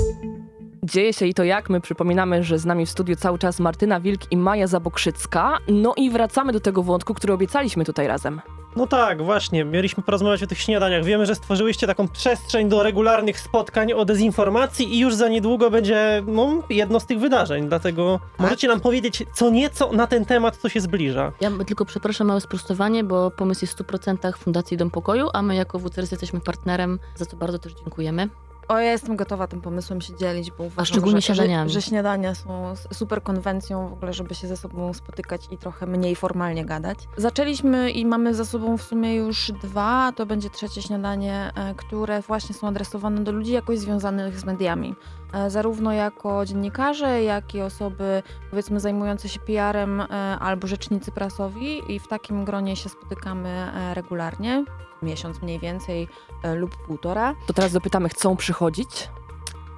Dzieje 0.84 1.12
się 1.12 1.26
i 1.26 1.34
to 1.34 1.44
jak. 1.44 1.70
My 1.70 1.80
przypominamy, 1.80 2.44
że 2.44 2.58
z 2.58 2.64
nami 2.66 2.86
w 2.86 2.90
studiu 2.90 3.16
cały 3.16 3.38
czas 3.38 3.60
Martyna 3.60 4.00
Wilk 4.00 4.32
i 4.32 4.36
Maja 4.36 4.66
Zabokrzycka. 4.66 5.58
No 5.68 5.94
i 5.96 6.10
wracamy 6.10 6.52
do 6.52 6.60
tego 6.60 6.82
wątku, 6.82 7.14
który 7.14 7.32
obiecaliśmy 7.32 7.84
tutaj 7.84 8.06
razem. 8.06 8.40
No 8.76 8.86
tak, 8.86 9.22
właśnie. 9.22 9.64
Mieliśmy 9.64 10.02
porozmawiać 10.02 10.42
o 10.42 10.46
tych 10.46 10.58
śniadaniach. 10.58 11.04
Wiemy, 11.04 11.26
że 11.26 11.34
stworzyłyście 11.34 11.86
taką 11.86 12.08
przestrzeń 12.08 12.68
do 12.68 12.82
regularnych 12.82 13.40
spotkań 13.40 13.92
o 13.92 14.04
dezinformacji 14.04 14.94
i 14.94 14.98
już 14.98 15.14
za 15.14 15.28
niedługo 15.28 15.70
będzie 15.70 16.22
no, 16.26 16.62
jedno 16.70 17.00
z 17.00 17.06
tych 17.06 17.18
wydarzeń. 17.20 17.68
Dlatego 17.68 18.20
możecie 18.38 18.68
nam 18.68 18.80
powiedzieć 18.80 19.24
co 19.34 19.50
nieco 19.50 19.92
na 19.92 20.06
ten 20.06 20.24
temat, 20.24 20.56
co 20.56 20.68
się 20.68 20.80
zbliża. 20.80 21.32
Ja 21.40 21.50
tylko 21.66 21.84
przepraszam 21.84 22.26
małe 22.26 22.40
sprostowanie, 22.40 23.04
bo 23.04 23.30
pomysł 23.30 23.64
jest 23.64 23.78
w 23.78 23.82
100% 23.82 24.36
Fundacji 24.36 24.76
Dom 24.76 24.90
Pokoju, 24.90 25.28
a 25.32 25.42
my 25.42 25.54
jako 25.54 25.78
WCRS 25.78 26.10
jesteśmy 26.10 26.40
partnerem, 26.40 26.98
za 27.16 27.26
co 27.26 27.36
bardzo 27.36 27.58
też 27.58 27.72
dziękujemy. 27.72 28.28
O, 28.68 28.78
ja 28.78 28.92
jestem 28.92 29.16
gotowa 29.16 29.46
tym 29.46 29.60
pomysłem 29.60 30.00
się 30.00 30.16
dzielić, 30.16 30.50
bo 30.50 30.64
uważam, 30.64 30.86
szczególnie 30.86 31.20
że. 31.20 31.34
Że, 31.68 31.68
że 31.68 31.82
śniadania 31.82 32.34
są 32.34 32.74
super 32.92 33.22
konwencją 33.22 33.88
w 33.88 33.92
ogóle, 33.92 34.12
żeby 34.12 34.34
się 34.34 34.48
ze 34.48 34.56
sobą 34.56 34.94
spotykać 34.94 35.48
i 35.50 35.58
trochę 35.58 35.86
mniej 35.86 36.16
formalnie 36.16 36.64
gadać. 36.64 36.98
Zaczęliśmy 37.16 37.90
i 37.90 38.06
mamy 38.06 38.34
za 38.34 38.44
sobą 38.44 38.76
w 38.76 38.82
sumie 38.82 39.14
już 39.14 39.52
dwa, 39.62 40.12
to 40.16 40.26
będzie 40.26 40.50
trzecie 40.50 40.82
śniadanie, 40.82 41.50
e, 41.54 41.74
które 41.74 42.22
właśnie 42.22 42.54
są 42.54 42.68
adresowane 42.68 43.24
do 43.24 43.32
ludzi 43.32 43.52
jakoś 43.52 43.78
związanych 43.78 44.40
z 44.40 44.44
mediami. 44.44 44.94
E, 45.32 45.50
zarówno 45.50 45.92
jako 45.92 46.46
dziennikarze, 46.46 47.22
jak 47.22 47.54
i 47.54 47.60
osoby 47.60 48.22
powiedzmy 48.50 48.80
zajmujące 48.80 49.28
się 49.28 49.40
PR-em 49.40 50.00
e, 50.00 50.06
albo 50.38 50.66
rzecznicy 50.66 51.12
prasowi 51.12 51.92
i 51.92 51.98
w 51.98 52.08
takim 52.08 52.44
gronie 52.44 52.76
się 52.76 52.88
spotykamy 52.88 53.48
e, 53.48 53.94
regularnie, 53.94 54.64
miesiąc 55.02 55.42
mniej 55.42 55.58
więcej 55.58 56.08
lub 56.54 56.76
półtora. 56.86 57.34
To 57.46 57.52
teraz 57.52 57.72
dopytamy, 57.72 58.08
chcą 58.08 58.36
przychodzić? 58.36 59.08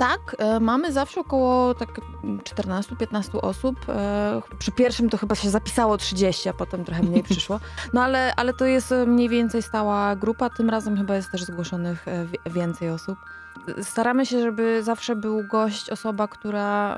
Tak, 0.01 0.37
e, 0.39 0.61
mamy 0.61 0.93
zawsze 0.93 1.21
około 1.21 1.75
tak 1.75 1.89
14-15 2.45 3.39
osób. 3.43 3.77
E, 3.89 4.41
Przy 4.59 4.73
pierwszym 4.73 5.11
to 5.11 5.17
chyba 5.19 5.35
się 5.35 5.51
zapisało 5.51 5.97
30, 5.99 6.49
a 6.49 6.53
potem 6.53 6.85
trochę 6.85 7.03
mniej 7.03 7.23
przyszło. 7.31 7.61
No 7.93 8.03
ale, 8.03 8.33
ale 8.37 8.53
to 8.55 8.65
jest 8.67 8.93
e, 8.93 9.07
mniej 9.07 9.29
więcej 9.29 9.63
stała 9.63 10.17
grupa. 10.17 10.51
Tym 10.51 10.71
razem 10.71 10.97
chyba 10.97 11.17
jest 11.17 11.31
też 11.31 11.45
zgłoszonych 11.45 12.07
wi- 12.27 12.53
więcej 12.53 12.91
osób. 12.91 13.19
Staramy 13.83 14.27
się, 14.27 14.41
żeby 14.41 14.83
zawsze 14.83 15.17
był 15.17 15.45
gość, 15.49 15.91
osoba, 15.91 16.29
która 16.29 16.97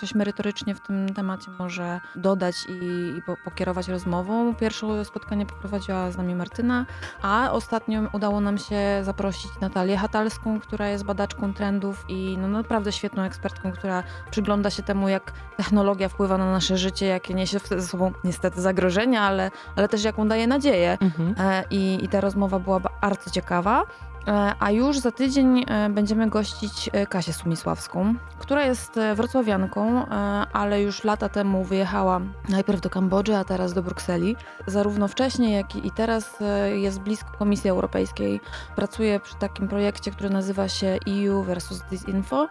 coś 0.00 0.14
merytorycznie 0.14 0.74
w 0.74 0.80
tym 0.80 1.14
temacie 1.14 1.50
może 1.58 2.00
dodać 2.16 2.54
i, 2.68 2.72
i 3.18 3.22
po, 3.22 3.36
pokierować 3.44 3.88
rozmową. 3.88 4.54
Pierwsze 4.54 5.04
spotkanie 5.04 5.46
poprowadziła 5.46 6.10
z 6.10 6.16
nami 6.16 6.34
Martyna, 6.34 6.86
a 7.22 7.48
ostatnio 7.52 8.00
udało 8.12 8.40
nam 8.40 8.58
się 8.58 8.76
zaprosić 9.02 9.50
Natalię 9.60 9.96
Hatalską, 9.96 10.60
która 10.60 10.88
jest 10.88 11.04
badaczką 11.04 11.54
trendów 11.54 12.04
i 12.08 12.38
no 12.48 12.58
naprawdę 12.58 12.92
świetną 12.92 13.22
ekspertką, 13.22 13.72
która 13.72 14.02
przygląda 14.30 14.70
się 14.70 14.82
temu, 14.82 15.08
jak 15.08 15.32
technologia 15.56 16.08
wpływa 16.08 16.38
na 16.38 16.52
nasze 16.52 16.76
życie, 16.78 17.06
jakie 17.06 17.34
niesie 17.34 17.58
ze 17.58 17.82
sobą 17.82 18.12
niestety 18.24 18.60
zagrożenia, 18.60 19.22
ale, 19.22 19.50
ale 19.76 19.88
też 19.88 20.04
jaką 20.04 20.28
daje 20.28 20.46
nadzieję. 20.46 20.98
Mhm. 21.00 21.34
E, 21.38 21.64
I, 21.70 22.04
I 22.04 22.08
ta 22.08 22.20
rozmowa 22.20 22.58
była 22.58 22.80
ba- 22.80 22.90
bardzo 23.02 23.30
ciekawa. 23.30 23.84
E, 24.26 24.54
A 24.58 24.70
już 24.70 24.98
za 24.98 25.12
tydzień 25.12 25.64
e, 25.68 25.88
będziemy 25.90 26.30
gościć 26.30 26.90
e, 26.92 27.06
Kasię 27.06 27.32
Sumisławską, 27.32 28.14
która 28.38 28.66
jest 28.66 29.00
wrocławianką, 29.14 30.06
ale 30.52 30.82
już 30.82 31.04
lata 31.04 31.28
temu 31.28 31.64
wyjechała 31.64 32.20
najpierw 32.48 32.80
do 32.80 32.90
Kambodży, 32.90 33.36
a 33.36 33.44
teraz 33.44 33.72
do 33.72 33.82
Brukseli. 33.82 34.36
Zarówno 34.66 35.08
wcześniej, 35.08 35.52
jak 35.52 35.76
i 35.76 35.90
teraz 35.90 36.38
jest 36.74 37.00
blisko 37.00 37.30
Komisji 37.38 37.70
Europejskiej. 37.70 38.40
Pracuje 38.76 39.20
przy 39.20 39.34
takim 39.34 39.68
projekcie, 39.68 40.10
który 40.10 40.30
nazywa 40.30 40.68
się 40.68 40.98
EU 41.08 41.42
versus 41.42 41.82
Disinfo, 41.90 42.48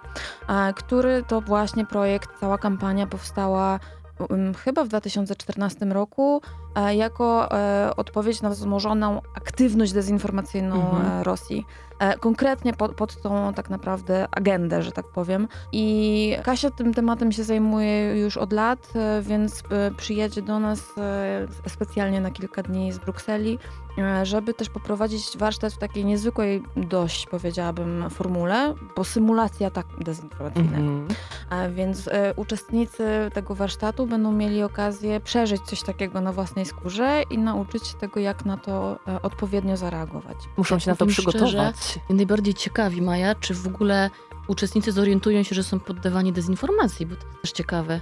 który 0.76 1.24
to 1.28 1.42
właśnie 1.42 1.86
projekt, 1.86 2.30
cała 2.40 2.58
kampania 2.58 3.08
powstała 3.08 3.80
chyba 4.64 4.84
w 4.84 4.88
2014 4.88 5.86
roku 5.86 6.42
e, 6.76 6.96
jako 6.96 7.52
e, 7.52 7.92
odpowiedź 7.98 8.42
na 8.42 8.50
wzmożoną 8.50 9.22
aktywność 9.36 9.92
dezinformacyjną 9.94 10.76
Mhm. 10.76 11.20
e, 11.20 11.24
Rosji. 11.24 11.66
E, 12.02 12.18
konkretnie 12.18 12.74
pod, 12.74 12.96
pod 12.96 13.22
tą 13.22 13.54
tak 13.54 13.70
naprawdę 13.70 14.28
agendę, 14.32 14.84
że 14.84 14.92
tak 14.92 15.08
powiem. 15.08 15.48
I 15.72 16.38
Kasia 16.44 16.72
tym 16.72 16.94
tematem 16.94 17.32
się 17.32 17.44
zajmuje 17.44 18.20
już 18.20 18.38
od 18.38 18.54
lat, 18.54 18.94
e, 18.96 19.22
więc 19.22 19.64
e, 19.72 19.92
przyjedzie 19.98 20.42
do 20.42 20.60
nas 20.60 20.94
specjalnie 21.68 22.22
na 22.22 22.32
kilka 22.32 22.64
dni 22.64 22.92
z 22.92 22.98
Brukseli, 22.98 23.60
żeby 24.24 24.54
też 24.54 24.70
poprowadzić 24.70 25.38
warsztat 25.38 25.74
w 25.74 25.78
takiej 25.78 26.06
niezwykłej 26.06 26.64
dość, 26.76 27.28
powiedziałabym, 27.28 28.10
formule, 28.10 28.76
bo 28.96 29.04
symulacja 29.04 29.72
tak 29.72 29.86
dezinformacyjna. 30.00 30.78
Mhm. 30.78 31.08
A 31.50 31.70
Więc 31.70 32.10
uczestnicy 32.36 33.04
tego 33.34 33.56
warsztatu 33.56 34.08
będą 34.08 34.32
mieli 34.32 34.64
okazję 34.64 35.20
przeżyć 35.20 35.62
coś 35.62 35.84
takiego 35.84 36.22
na 36.22 36.34
własnej 36.34 36.66
skórze 36.66 37.24
i 37.30 37.38
nauczyć 37.38 37.88
się 37.88 37.98
tego, 37.98 38.20
jak 38.20 38.46
na 38.46 38.58
to 38.58 39.00
odpowiednio 39.22 39.78
zareagować. 39.78 40.38
Muszą 40.58 40.80
się 40.80 40.92
na 40.92 40.96
to 40.96 41.06
powiem 41.06 41.14
szczerze, 41.14 41.74
najbardziej 42.10 42.54
ciekawi, 42.54 43.02
Maja, 43.02 43.36
czy 43.36 43.54
w 43.54 43.68
ogóle 43.68 44.10
uczestnicy 44.48 44.92
zorientują 44.92 45.44
się, 45.44 45.56
że 45.56 45.64
są 45.64 45.80
poddawani 45.80 46.34
dezinformacji, 46.34 47.06
bo 47.06 47.16
to 47.16 47.28
jest 47.28 47.42
też 47.42 47.52
ciekawe. 47.52 48.00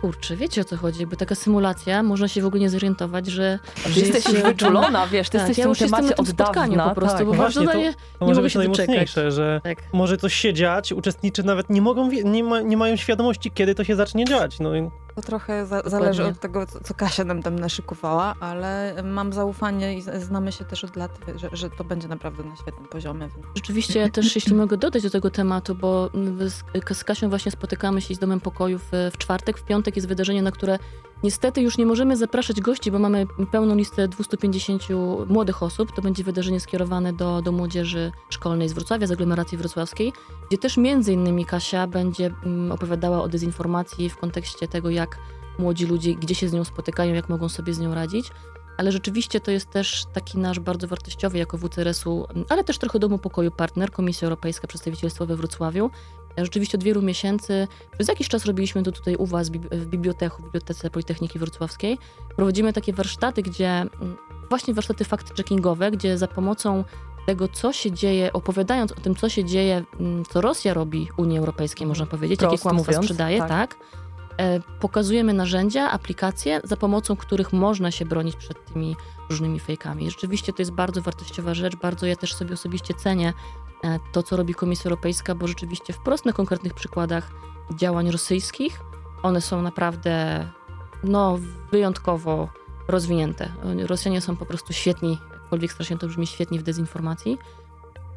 Kurczę, 0.00 0.36
wiecie 0.36 0.60
o 0.60 0.64
co 0.64 0.76
chodzi? 0.76 1.06
Bo 1.06 1.16
taka 1.16 1.34
symulacja, 1.34 2.02
można 2.02 2.28
się 2.28 2.42
w 2.42 2.46
ogóle 2.46 2.60
nie 2.60 2.70
zorientować, 2.70 3.26
że... 3.26 3.58
Ty 3.84 3.92
że 3.92 4.00
jesteś 4.00 4.24
się- 4.24 4.42
wyczulona, 4.42 5.06
wiesz, 5.06 5.28
ty 5.30 5.38
Tak, 5.38 5.48
jesteś 5.48 5.58
ja 5.58 5.64
w 5.64 5.68
już 5.68 5.80
jestem 5.80 6.06
na 6.06 6.12
tym 6.12 6.26
spotkaniu 6.26 6.76
dawna. 6.76 6.94
po 6.94 7.00
prostu, 7.00 7.18
tak. 7.18 7.26
bo 7.26 7.32
Właśnie, 7.32 7.60
bardzo 7.60 7.72
to- 7.72 7.78
daje... 7.78 7.92
To 7.92 7.98
Nie 7.98 8.26
może 8.26 8.34
mogę 8.34 8.42
być 8.42 8.54
najmocniejsze, 8.54 9.30
że 9.32 9.60
Tak. 9.64 9.78
może 9.92 10.16
coś 10.16 10.34
się 10.34 10.54
dziać, 10.54 10.92
uczestniczy 10.92 11.42
nawet 11.42 11.70
nie 11.70 11.82
mogą, 11.82 12.10
nie, 12.24 12.44
ma, 12.44 12.60
nie 12.60 12.76
mają 12.76 12.96
świadomości, 12.96 13.50
kiedy 13.50 13.74
to 13.74 13.84
się 13.84 13.96
zacznie 13.96 14.24
dziać. 14.24 14.60
No, 14.60 14.76
i 14.76 14.90
To 15.14 15.22
trochę 15.22 15.66
za, 15.66 15.82
zależy 15.86 16.24
od 16.24 16.40
tego, 16.40 16.66
co, 16.66 16.94
Kasia 16.94 17.24
nam 17.24 17.42
tam 17.42 17.58
naszykowała, 17.58 18.34
ale 18.40 18.94
mam 19.04 19.32
zaufanie 19.32 19.98
i 19.98 20.02
znamy 20.02 20.52
się 20.52 20.64
też 20.64 20.84
od 20.84 20.96
lat, 20.96 21.18
że, 21.36 21.48
że 21.52 21.70
to 21.70 21.84
będzie 21.84 22.08
naprawdę 22.08 22.44
na 22.44 22.56
świetnym 22.56 22.88
poziomie. 22.88 23.28
Rzeczywiście 23.54 24.00
ja 24.00 24.08
też, 24.08 24.34
jeśli 24.34 24.54
mogę 24.54 24.76
dodać 24.76 25.02
do 25.02 25.10
tego 25.10 25.30
tematu, 25.30 25.74
bo 25.74 26.10
z, 26.46 26.62
z 26.98 27.04
Kasią 27.04 27.28
właśnie 27.28 27.52
spotykamy 27.52 28.00
się 28.00 28.14
z 28.14 28.18
Domem 28.18 28.40
Pokoju 28.40 28.78
w, 28.78 28.90
w 29.12 29.18
czwartek, 29.18 29.58
w 29.58 29.64
piątek 29.64 29.96
jest 29.96 30.08
wydarzenie, 30.08 30.42
na 30.42 30.52
które 30.52 30.78
niestety 31.22 31.62
już 31.62 31.78
nie 31.78 31.86
możemy 31.86 32.16
zapraszać 32.16 32.60
gości, 32.60 32.90
bo 32.90 32.98
mamy 32.98 33.26
pełną 33.50 33.74
listę 33.74 34.08
250 34.08 34.88
młodych 35.28 35.62
osób. 35.62 35.92
To 35.92 36.02
będzie 36.02 36.24
wydarzenie 36.24 36.60
skierowane 36.60 37.12
do, 37.12 37.42
do 37.42 37.52
młodzieży 37.52 38.12
szkolnej 38.30 38.68
z 38.68 38.72
Wrocławia, 38.72 39.06
z 39.06 39.10
aglomeracji 39.10 39.58
wrocławskiej, 39.58 40.12
gdzie 40.48 40.58
też 40.58 40.76
między 40.76 41.12
innymi 41.12 41.44
Kasia 41.44 41.86
będzie 41.86 42.26
mm, 42.26 42.72
opowiadała 42.72 43.22
o 43.22 43.28
dezinformacji 43.28 44.10
w 44.10 44.16
kontekście 44.16 44.68
tego, 44.68 44.90
jak 44.90 45.18
młodzi 45.58 45.86
ludzie, 45.86 46.14
gdzie 46.14 46.34
się 46.34 46.48
z 46.48 46.52
nią 46.52 46.64
spotykają, 46.64 47.14
jak 47.14 47.28
mogą 47.28 47.48
sobie 47.48 47.74
z 47.74 47.78
nią 47.78 47.94
radzić. 47.94 48.30
Ale 48.76 48.92
rzeczywiście 48.92 49.40
to 49.40 49.50
jest 49.50 49.70
też 49.70 50.04
taki 50.12 50.38
nasz 50.38 50.60
bardzo 50.60 50.88
wartościowy 50.88 51.38
jako 51.38 51.58
WCRS-u, 51.58 52.26
ale 52.48 52.64
też 52.64 52.78
trochę 52.78 52.98
Domu 52.98 53.18
Pokoju 53.18 53.50
partner, 53.50 53.90
Komisja 53.90 54.26
Europejska, 54.26 54.66
przedstawicielstwo 54.66 55.26
we 55.26 55.36
Wrocławiu. 55.36 55.90
Rzeczywiście 56.36 56.78
od 56.78 56.84
wielu 56.84 57.02
miesięcy, 57.02 57.68
przez 57.92 58.08
jakiś 58.08 58.28
czas 58.28 58.44
robiliśmy 58.44 58.82
to 58.82 58.92
tutaj 58.92 59.16
u 59.16 59.26
Was 59.26 59.48
w 59.48 59.52
bib- 59.52 59.76
w 59.76 59.86
biblioteku, 59.86 60.42
w 60.42 60.44
Bibliotece 60.44 60.90
Politechniki 60.90 61.38
Wrocławskiej. 61.38 61.98
Prowadzimy 62.36 62.72
takie 62.72 62.92
warsztaty, 62.92 63.42
gdzie 63.42 63.68
mm, 63.68 64.16
właśnie 64.48 64.74
warsztaty 64.74 65.04
fact-checkingowe, 65.04 65.90
gdzie 65.90 66.18
za 66.18 66.28
pomocą 66.28 66.84
tego, 67.26 67.48
co 67.48 67.72
się 67.72 67.92
dzieje, 67.92 68.32
opowiadając 68.32 68.92
o 68.92 68.94
tym, 68.94 69.14
co 69.14 69.28
się 69.28 69.44
dzieje, 69.44 69.84
mm, 70.00 70.24
co 70.24 70.40
Rosja 70.40 70.74
robi 70.74 71.08
Unii 71.16 71.38
Europejskiej, 71.38 71.86
można 71.86 72.06
powiedzieć, 72.06 72.42
jakie 72.42 72.50
Prosto 72.50 72.68
kłamstwa 72.68 72.92
mówiąc, 72.92 73.04
sprzedaje, 73.04 73.38
tak. 73.38 73.48
tak. 73.48 73.76
E, 74.38 74.60
Pokazujemy 74.80 75.32
narzędzia, 75.32 75.90
aplikacje, 75.90 76.60
za 76.64 76.76
pomocą 76.76 77.16
których 77.16 77.52
można 77.52 77.90
się 77.90 78.04
bronić 78.04 78.36
przed 78.36 78.64
tymi 78.72 78.96
różnymi 79.30 79.60
fejkami. 79.60 80.10
Rzeczywiście 80.10 80.52
to 80.52 80.62
jest 80.62 80.72
bardzo 80.72 81.02
wartościowa 81.02 81.54
rzecz, 81.54 81.76
bardzo 81.76 82.06
ja 82.06 82.16
też 82.16 82.34
sobie 82.34 82.54
osobiście 82.54 82.94
cenię 82.94 83.32
to, 84.12 84.22
co 84.22 84.36
robi 84.36 84.54
Komisja 84.54 84.84
Europejska, 84.84 85.34
bo 85.34 85.48
rzeczywiście 85.48 85.92
wprost 85.92 86.24
na 86.24 86.32
konkretnych 86.32 86.74
przykładach 86.74 87.30
działań 87.74 88.10
rosyjskich, 88.10 88.80
one 89.22 89.40
są 89.40 89.62
naprawdę 89.62 90.46
no, 91.04 91.38
wyjątkowo 91.70 92.48
rozwinięte. 92.88 93.52
Rosjanie 93.86 94.20
są 94.20 94.36
po 94.36 94.46
prostu 94.46 94.72
świetni, 94.72 95.18
jakkolwiek 95.32 95.72
strasznie 95.72 95.98
to 95.98 96.06
brzmi, 96.06 96.26
świetni 96.26 96.58
w 96.58 96.62
dezinformacji. 96.62 97.38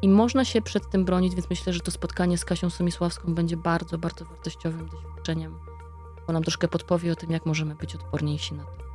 I 0.02 0.08
można 0.08 0.44
się 0.44 0.62
przed 0.62 0.90
tym 0.90 1.04
bronić, 1.04 1.34
więc 1.34 1.50
myślę, 1.50 1.72
że 1.72 1.80
to 1.80 1.90
spotkanie 1.90 2.38
z 2.38 2.44
Kasią 2.44 2.70
Sumisławską 2.70 3.34
będzie 3.34 3.56
bardzo, 3.56 3.98
bardzo 3.98 4.24
wartościowym 4.24 4.88
doświadczeniem, 4.88 5.58
bo 6.26 6.32
nam 6.32 6.42
troszkę 6.42 6.68
podpowie 6.68 7.12
o 7.12 7.16
tym, 7.16 7.30
jak 7.30 7.46
możemy 7.46 7.74
być 7.74 7.94
odporniejsi 7.94 8.54
na 8.54 8.64
to. 8.64 8.85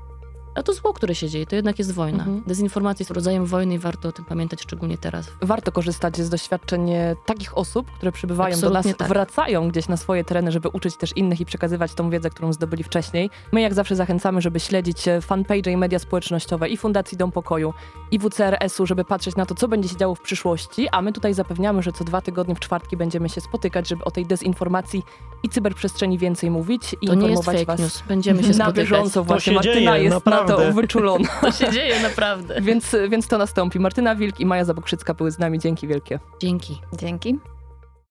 A 0.55 0.63
to 0.63 0.73
zło, 0.73 0.93
które 0.93 1.15
się 1.15 1.29
dzieje, 1.29 1.45
to 1.45 1.55
jednak 1.55 1.79
jest 1.79 1.91
wojna. 1.91 2.19
Mhm. 2.23 2.43
Dezinformacja 2.47 3.03
jest 3.03 3.11
rodzajem 3.11 3.45
wojny 3.45 3.73
i 3.73 3.79
warto 3.79 4.09
o 4.09 4.11
tym 4.11 4.25
pamiętać, 4.25 4.61
szczególnie 4.61 4.97
teraz. 4.97 5.31
Warto 5.41 5.71
korzystać 5.71 6.17
z 6.17 6.29
doświadczeń 6.29 6.91
e, 6.91 7.15
takich 7.25 7.57
osób, 7.57 7.91
które 7.91 8.11
przybywają 8.11 8.49
do 8.49 8.67
Absolutnie 8.67 8.91
nas, 8.91 8.97
tak. 8.97 9.07
wracają 9.07 9.69
gdzieś 9.69 9.87
na 9.87 9.97
swoje 9.97 10.23
tereny, 10.23 10.51
żeby 10.51 10.69
uczyć 10.69 10.97
też 10.97 11.17
innych 11.17 11.41
i 11.41 11.45
przekazywać 11.45 11.93
tą 11.93 12.09
wiedzę, 12.09 12.29
którą 12.29 12.53
zdobyli 12.53 12.83
wcześniej. 12.83 13.29
My 13.51 13.61
jak 13.61 13.73
zawsze 13.73 13.95
zachęcamy, 13.95 14.41
żeby 14.41 14.59
śledzić 14.59 15.07
e, 15.07 15.21
fanpage 15.21 15.71
i 15.71 15.77
media 15.77 15.99
społecznościowe 15.99 16.69
i 16.69 16.77
Fundacji 16.77 17.17
Dom 17.17 17.31
Pokoju 17.31 17.73
i 18.11 18.19
WCRS-u, 18.19 18.85
żeby 18.85 19.05
patrzeć 19.05 19.35
na 19.35 19.45
to, 19.45 19.55
co 19.55 19.67
będzie 19.67 19.89
się 19.89 19.97
działo 19.97 20.15
w 20.15 20.21
przyszłości, 20.21 20.87
a 20.91 21.01
my 21.01 21.13
tutaj 21.13 21.33
zapewniamy, 21.33 21.83
że 21.83 21.91
co 21.91 22.03
dwa 22.03 22.21
tygodnie 22.21 22.55
w 22.55 22.59
czwartki 22.59 22.97
będziemy 22.97 23.29
się 23.29 23.41
spotykać, 23.41 23.87
żeby 23.87 24.03
o 24.05 24.11
tej 24.11 24.25
dezinformacji 24.25 25.03
i 25.43 25.49
cyberprzestrzeni 25.49 26.17
więcej 26.17 26.49
mówić 26.51 26.95
i 27.01 27.07
To 27.07 27.13
nie 27.13 27.27
jest 27.27 27.31
informować 27.31 27.59
fake 27.59 27.65
was 27.65 27.79
news. 27.79 28.03
Będziemy 28.07 28.43
się 28.43 28.49
na 28.49 28.53
spotykać. 28.53 28.75
bieżąco. 28.75 29.23
Właśnie 29.23 29.51
się 29.51 29.55
Martyna 29.55 29.91
dzieje, 29.91 30.03
jest 30.03 30.25
na 30.25 30.40
naprawdę. 30.47 30.73
to 30.73 30.81
wyczulona. 30.81 31.29
To 31.41 31.51
się 31.51 31.71
dzieje 31.71 31.99
naprawdę. 31.99 32.61
więc, 32.61 32.95
więc 33.09 33.27
to 33.27 33.37
nastąpi. 33.37 33.79
Martyna 33.79 34.15
Wilk 34.15 34.39
i 34.39 34.45
Maja 34.45 34.65
Zabokrzycka 34.65 35.13
były 35.13 35.31
z 35.31 35.39
nami. 35.39 35.59
Dzięki 35.59 35.87
wielkie. 35.87 36.19
Dzięki. 36.39 36.81
dzięki. 36.93 37.39